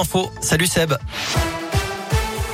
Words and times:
Info, 0.00 0.30
salut 0.40 0.68
Seb. 0.68 0.94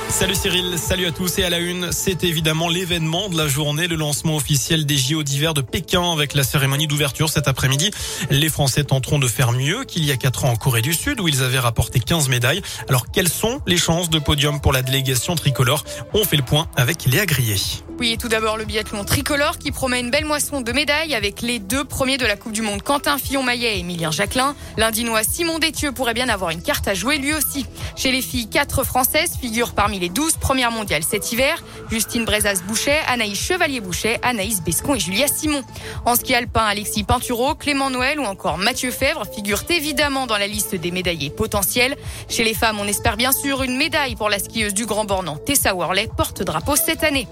Salut 0.09 0.33
Cyril, 0.33 0.79
salut 0.79 1.05
à 1.05 1.11
tous 1.11 1.37
et 1.37 1.43
à 1.43 1.51
la 1.51 1.59
une. 1.59 1.91
C'est 1.91 2.23
évidemment 2.23 2.69
l'événement 2.69 3.29
de 3.29 3.37
la 3.37 3.47
journée, 3.47 3.85
le 3.85 3.95
lancement 3.95 4.35
officiel 4.35 4.87
des 4.87 4.97
JO 4.97 5.21
d'hiver 5.21 5.53
de 5.53 5.61
Pékin 5.61 6.11
avec 6.11 6.33
la 6.33 6.41
cérémonie 6.41 6.87
d'ouverture 6.87 7.29
cet 7.29 7.47
après-midi. 7.47 7.91
Les 8.31 8.49
Français 8.49 8.83
tenteront 8.83 9.19
de 9.19 9.27
faire 9.27 9.51
mieux 9.51 9.83
qu'il 9.83 10.03
y 10.05 10.11
a 10.11 10.17
4 10.17 10.45
ans 10.45 10.49
en 10.53 10.55
Corée 10.55 10.81
du 10.81 10.95
Sud 10.95 11.19
où 11.19 11.27
ils 11.27 11.43
avaient 11.43 11.59
rapporté 11.59 11.99
15 11.99 12.29
médailles. 12.29 12.63
Alors 12.89 13.11
quelles 13.11 13.29
sont 13.29 13.61
les 13.67 13.77
chances 13.77 14.09
de 14.09 14.17
podium 14.17 14.59
pour 14.59 14.73
la 14.73 14.81
délégation 14.81 15.35
tricolore? 15.35 15.83
On 16.15 16.23
fait 16.23 16.37
le 16.37 16.43
point 16.43 16.67
avec 16.75 17.05
Léa 17.05 17.27
Grillet. 17.27 17.57
Oui, 17.97 18.17
tout 18.19 18.27
d'abord 18.27 18.57
le 18.57 18.65
biathlon 18.65 19.05
tricolore 19.05 19.57
qui 19.57 19.71
promet 19.71 20.01
une 20.01 20.11
belle 20.11 20.25
moisson 20.25 20.59
de 20.59 20.71
médailles 20.73 21.15
avec 21.15 21.41
les 21.41 21.59
deux 21.59 21.85
premiers 21.85 22.17
de 22.17 22.25
la 22.25 22.35
Coupe 22.35 22.51
du 22.51 22.61
Monde, 22.61 22.81
Quentin 22.81 23.17
Fillon-Maillet 23.17 23.77
et 23.77 23.79
Emilien 23.79 24.11
Jacquelin. 24.11 24.53
L'Indinois 24.75 25.23
Simon 25.23 25.59
Détieux 25.59 25.93
pourrait 25.93 26.13
bien 26.13 26.27
avoir 26.27 26.49
une 26.49 26.61
carte 26.61 26.89
à 26.89 26.93
jouer 26.93 27.17
lui 27.17 27.33
aussi. 27.33 27.65
Chez 27.95 28.11
les 28.11 28.21
filles, 28.21 28.49
quatre 28.49 28.83
Françaises 28.83 29.37
figurent 29.39 29.73
parmi 29.73 29.97
les 29.97 30.09
12 30.09 30.33
premières 30.33 30.71
mondiales 30.71 31.03
cet 31.03 31.31
hiver. 31.31 31.63
Justine 31.89 32.25
Brezas-Boucher, 32.25 32.99
Anaïs 33.07 33.39
Chevalier-Boucher, 33.39 34.17
Anaïs 34.23 34.61
Bescon 34.61 34.95
et 34.95 34.99
Julia 34.99 35.27
Simon. 35.27 35.61
En 36.03 36.15
ski 36.15 36.35
alpin, 36.35 36.65
Alexis 36.65 37.05
Pinturo, 37.05 37.55
Clément 37.55 37.89
Noël 37.89 38.19
ou 38.19 38.25
encore 38.25 38.57
Mathieu 38.57 38.91
Fèvre 38.91 39.23
figurent 39.33 39.63
évidemment 39.69 40.27
dans 40.27 40.37
la 40.37 40.47
liste 40.47 40.75
des 40.75 40.91
médaillés 40.91 41.29
potentiels. 41.29 41.95
Chez 42.27 42.43
les 42.43 42.53
femmes, 42.53 42.77
on 42.77 42.87
espère 42.87 43.15
bien 43.15 43.31
sûr 43.31 43.63
une 43.63 43.77
médaille 43.77 44.17
pour 44.17 44.29
la 44.29 44.39
skieuse 44.39 44.73
du 44.73 44.85
Grand 44.85 45.05
Bornand, 45.05 45.37
Tessa 45.37 45.73
Worley, 45.73 46.09
porte-drapeau 46.17 46.75
cette 46.75 47.05
année. 47.05 47.29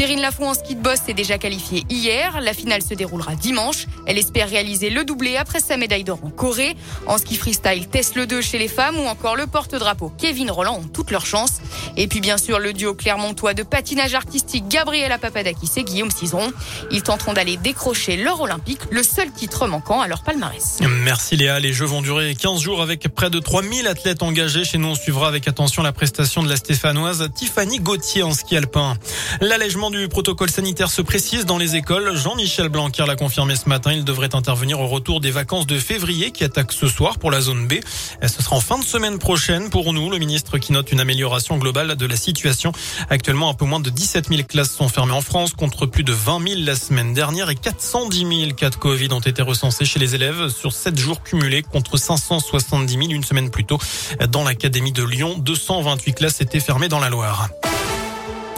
Perrine 0.00 0.22
Lafont 0.22 0.48
en 0.48 0.54
ski 0.54 0.76
de 0.76 0.80
boss 0.80 0.98
s'est 1.04 1.12
déjà 1.12 1.36
qualifiée 1.36 1.84
hier. 1.90 2.40
La 2.40 2.54
finale 2.54 2.80
se 2.80 2.94
déroulera 2.94 3.34
dimanche. 3.34 3.84
Elle 4.06 4.16
espère 4.16 4.48
réaliser 4.48 4.88
le 4.88 5.04
doublé 5.04 5.36
après 5.36 5.60
sa 5.60 5.76
médaille 5.76 6.04
d'or 6.04 6.20
en 6.24 6.30
Corée. 6.30 6.74
En 7.06 7.18
ski 7.18 7.36
freestyle, 7.36 7.86
Tess 7.86 8.14
le 8.14 8.26
2 8.26 8.40
chez 8.40 8.56
les 8.56 8.66
femmes 8.66 8.98
ou 8.98 9.06
encore 9.06 9.36
le 9.36 9.46
porte-drapeau 9.46 10.10
Kevin 10.16 10.50
Roland 10.50 10.78
ont 10.78 10.88
toutes 10.88 11.10
leurs 11.10 11.26
chances. 11.26 11.60
Et 11.98 12.08
puis 12.08 12.22
bien 12.22 12.38
sûr 12.38 12.58
le 12.60 12.72
duo 12.72 12.94
clermontois 12.94 13.52
de 13.52 13.62
patinage 13.62 14.14
artistique 14.14 14.68
Gabriela 14.68 15.18
Papadakis 15.18 15.72
et 15.76 15.84
Guillaume 15.84 16.10
Cizeron. 16.10 16.50
Ils 16.90 17.02
tenteront 17.02 17.34
d'aller 17.34 17.58
décrocher 17.58 18.16
l'or 18.16 18.40
olympique, 18.40 18.80
le 18.90 19.02
seul 19.02 19.30
titre 19.30 19.66
manquant 19.66 20.00
à 20.00 20.08
leur 20.08 20.22
palmarès. 20.22 20.78
Merci 20.80 21.36
Léa. 21.36 21.60
Les 21.60 21.74
Jeux 21.74 21.84
vont 21.84 22.00
durer 22.00 22.34
15 22.34 22.58
jours 22.58 22.80
avec 22.80 23.06
près 23.08 23.28
de 23.28 23.38
3000 23.38 23.86
athlètes 23.86 24.22
engagés. 24.22 24.64
Chez 24.64 24.78
nous, 24.78 24.88
on 24.88 24.94
suivra 24.94 25.28
avec 25.28 25.46
attention 25.46 25.82
la 25.82 25.92
prestation 25.92 26.42
de 26.42 26.48
la 26.48 26.56
stéphanoise 26.56 27.28
Tiffany 27.34 27.80
Gauthier 27.80 28.22
en 28.22 28.32
ski 28.32 28.56
alpin. 28.56 28.96
L'allègement 29.42 29.89
du 29.90 30.08
protocole 30.08 30.50
sanitaire 30.50 30.90
se 30.90 31.02
précise 31.02 31.46
dans 31.46 31.58
les 31.58 31.76
écoles. 31.76 32.16
Jean-Michel 32.16 32.68
Blanquer 32.68 33.04
l'a 33.06 33.16
confirmé 33.16 33.56
ce 33.56 33.68
matin. 33.68 33.92
Il 33.92 34.04
devrait 34.04 34.34
intervenir 34.34 34.80
au 34.80 34.86
retour 34.86 35.20
des 35.20 35.30
vacances 35.30 35.66
de 35.66 35.78
février 35.78 36.30
qui 36.30 36.44
attaquent 36.44 36.72
ce 36.72 36.86
soir 36.86 37.18
pour 37.18 37.30
la 37.30 37.40
zone 37.40 37.66
B. 37.66 37.74
Ce 38.22 38.42
sera 38.42 38.56
en 38.56 38.60
fin 38.60 38.78
de 38.78 38.84
semaine 38.84 39.18
prochaine 39.18 39.70
pour 39.70 39.92
nous. 39.92 40.10
Le 40.10 40.18
ministre 40.18 40.58
qui 40.58 40.72
note 40.72 40.92
une 40.92 41.00
amélioration 41.00 41.56
globale 41.58 41.96
de 41.96 42.06
la 42.06 42.16
situation. 42.16 42.72
Actuellement, 43.08 43.50
un 43.50 43.54
peu 43.54 43.64
moins 43.64 43.80
de 43.80 43.90
17 43.90 44.28
000 44.28 44.42
classes 44.48 44.72
sont 44.72 44.88
fermées 44.88 45.12
en 45.12 45.20
France 45.20 45.52
contre 45.52 45.86
plus 45.86 46.04
de 46.04 46.12
20 46.12 46.48
000 46.48 46.60
la 46.64 46.76
semaine 46.76 47.12
dernière 47.12 47.50
et 47.50 47.56
410 47.56 48.18
000 48.18 48.52
cas 48.52 48.70
de 48.70 48.76
Covid 48.76 49.08
ont 49.12 49.20
été 49.20 49.42
recensés 49.42 49.84
chez 49.84 49.98
les 49.98 50.14
élèves 50.14 50.48
sur 50.48 50.72
7 50.72 50.98
jours 50.98 51.22
cumulés 51.22 51.62
contre 51.62 51.96
570 51.96 52.92
000 52.92 53.04
une 53.10 53.24
semaine 53.24 53.50
plus 53.50 53.64
tôt. 53.64 53.78
Dans 54.30 54.44
l'académie 54.44 54.92
de 54.92 55.04
Lyon, 55.04 55.36
228 55.38 56.12
classes 56.14 56.40
étaient 56.40 56.60
fermées 56.60 56.88
dans 56.88 57.00
la 57.00 57.10
Loire. 57.10 57.48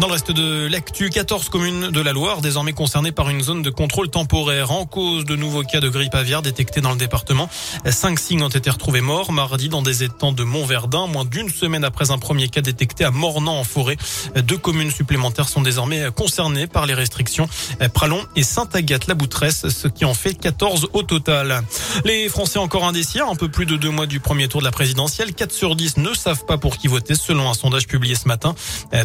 Dans 0.03 0.09
le 0.09 0.15
reste 0.15 0.33
de 0.33 0.67
l'actu, 0.67 1.11
14 1.11 1.49
communes 1.49 1.91
de 1.91 2.01
la 2.01 2.13
Loire 2.13 2.41
désormais 2.41 2.73
concernées 2.73 3.13
par 3.13 3.31
une 3.31 3.41
zone 3.41 3.63
de 3.63 3.71
contrôle 3.71 4.11
temporaire 4.11 4.73
en 4.73 4.85
cause 4.85 5.25
de 5.25 5.37
nouveaux 5.37 5.63
cas 5.63 5.79
de 5.79 5.89
grippe 5.89 6.17
aviaire 6.17 6.43
détectés 6.43 6.81
dans 6.81 6.91
le 6.91 6.97
département. 6.97 7.49
Cinq 7.89 8.19
signes 8.19 8.43
ont 8.43 8.49
été 8.49 8.69
retrouvés 8.69 9.01
morts 9.01 9.31
mardi 9.31 9.69
dans 9.69 9.81
des 9.81 10.03
étangs 10.03 10.33
de 10.33 10.43
Montverdun, 10.43 11.07
moins 11.07 11.25
d'une 11.25 11.49
semaine 11.51 11.85
après 11.85 12.11
un 12.11 12.19
premier 12.19 12.49
cas 12.49 12.63
détecté 12.63 13.05
à 13.05 13.13
Mornan 13.13 13.57
en 13.57 13.63
forêt. 13.63 13.97
Deux 14.35 14.59
communes 14.59 14.91
supplémentaires 14.91 15.49
sont 15.49 15.63
désormais 15.63 16.07
concernées 16.17 16.67
par 16.67 16.85
les 16.87 16.95
restrictions. 16.95 17.49
Pralon 17.95 18.27
et 18.35 18.43
Sainte-Agathe-la-Boutresse, 18.43 19.69
ce 19.69 19.87
qui 19.87 20.05
en 20.05 20.15
fait 20.15 20.35
14 20.35 20.89
au 20.95 21.05
total. 21.05 21.63
Les 22.05 22.29
Français 22.29 22.59
encore 22.59 22.87
indécis, 22.87 23.21
un 23.21 23.37
peu 23.37 23.49
plus 23.49 23.67
de 23.67 23.77
deux 23.77 23.91
mois 23.91 24.09
du 24.09 24.19
premier 24.19 24.49
tour 24.49 24.63
de 24.63 24.65
la 24.65 24.73
présidentielle, 24.73 25.33
4 25.33 25.53
sur 25.53 25.77
10 25.77 25.99
ne 25.99 26.13
savent 26.13 26.45
pas 26.45 26.59
pour 26.59 26.77
qui 26.77 26.89
voter 26.89 27.15
selon 27.15 27.49
un 27.49 27.55
sondage 27.55 27.87
publié 27.87 28.17
ce 28.17 28.27
matin. 28.27 28.57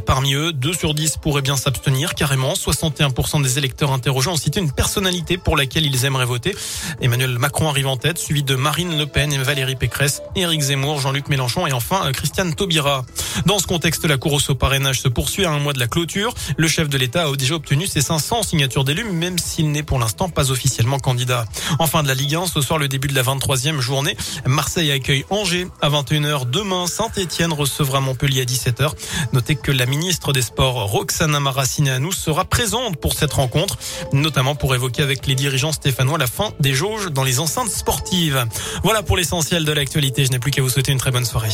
Parmi 0.08 0.34
eux, 0.34 0.52
2 0.53 0.74
sur 0.74 0.87
10 0.94 1.18
pourraient 1.18 1.42
bien 1.42 1.58
s'abstenir 1.58 2.16
carrément. 2.16 2.53
61% 2.53 3.42
des 3.42 3.58
électeurs 3.58 3.92
interrogés 3.92 4.30
ont 4.30 4.36
cité 4.36 4.59
une 4.59 4.72
personnalité 4.72 5.38
pour 5.38 5.58
laquelle 5.58 5.86
ils 5.86 6.06
aimeraient 6.06 6.25
voter. 6.25 6.56
Emmanuel 7.02 7.38
Macron 7.38 7.70
arrive 7.70 7.88
en 7.88 7.98
tête, 7.98 8.18
suivi 8.18 8.44
de 8.44 8.56
Marine 8.56 8.97
Le 8.97 9.06
Pen 9.06 9.31
et 9.34 9.38
Valérie 9.38 9.76
Pécresse, 9.76 10.22
Éric 10.36 10.62
Zemmour, 10.62 11.00
Jean-Luc 11.00 11.30
Mélenchon 11.30 11.68
et 11.68 11.74
enfin 11.74 12.12
Christiane 12.12 12.53
Taubira. 12.53 13.06
Dans 13.46 13.59
ce 13.59 13.68
contexte, 13.68 14.06
la 14.06 14.18
course 14.18 14.50
au 14.50 14.56
parrainage 14.56 15.02
se 15.02 15.08
poursuit 15.08 15.46
à 15.46 15.52
un 15.52 15.59
mois 15.59 15.74
de 15.74 15.80
la 15.80 15.88
clôture. 15.88 16.34
Le 16.58 16.68
chef 16.68 16.90
de 16.90 16.98
l'État 16.98 17.28
a 17.28 17.36
déjà 17.36 17.56
obtenu 17.56 17.88
ses 17.88 18.02
500 18.02 18.44
signatures 18.44 18.84
d'élus, 18.84 19.03
même 19.03 19.38
s'il 19.38 19.72
n'est 19.72 19.84
pour 19.84 20.00
l'instant 20.00 20.30
pas 20.30 20.52
officiellement 20.52 21.00
candidat. 21.00 21.46
Enfin 21.80 22.03
de 22.03 22.08
la 22.08 22.14
Ligue 22.14 22.36
1, 22.36 22.47
ce 22.47 22.62
soir 22.62 22.80
le 22.80 22.88
début 22.88 23.08
de 23.08 23.16
la 23.16 23.24
23e 23.24 23.80
journée. 23.80 24.18
Marseille 24.46 24.92
accueille 24.92 25.26
Angers 25.30 25.68
à 25.81 25.90
21h. 25.90 26.50
Demain, 26.50 26.88
Saint-Etienne 26.88 27.53
recevra 27.53 28.00
Montpellier 28.00 28.42
à 28.42 28.46
17h. 28.46 28.92
Notez 29.34 29.56
que 29.56 29.72
la 29.72 29.86
ministre 29.86 30.34
des 30.34 30.42
Sports 30.42 30.90
Roxana 30.90 31.40
Maracineanu 31.40 32.12
sera 32.12 32.46
présente 32.46 32.97
pour 32.97 33.14
cette 33.14 33.34
rencontre, 33.34 33.78
notamment 34.14 34.56
pour 34.56 34.74
évoquer 34.76 35.03
avec 35.03 35.28
les 35.28 35.36
dirigeants 35.36 35.72
stéphanois 35.72 36.18
la 36.18 36.28
fin 36.28 36.52
des 36.59 36.74
jauges 36.74 37.08
dans 37.12 37.24
les 37.24 37.40
enceintes 37.40 37.70
sportives. 37.70 38.46
Voilà 38.84 39.03
pour 39.03 39.18
l'essentiel 39.18 39.66
de 39.66 39.72
l'actualité. 39.72 40.26
Je 40.26 40.31
n'ai 40.31 40.40
plus 40.40 40.52
qu'à 40.52 40.62
vous 40.62 40.70
souhaiter 40.70 40.92
une 40.92 41.00
très 41.00 41.12
bonne 41.12 41.26
soirée. 41.26 41.50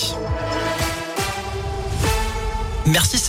Merci. 2.85 3.23